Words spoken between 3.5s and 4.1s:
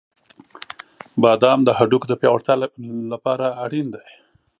اړین دي.